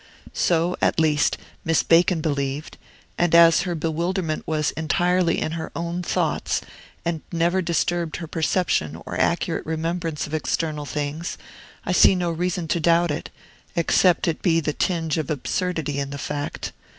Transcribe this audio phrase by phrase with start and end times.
[0.33, 2.79] So, at least, Miss Bacon believed;
[3.19, 6.59] and as her bewilderment was entirely in her own thoughts,
[7.05, 11.37] and never disturbed her perception or accurate remembrance of external things,
[11.85, 13.29] I see no reason to doubt it,
[13.75, 16.71] except it be the tinge of absurdity in the fact.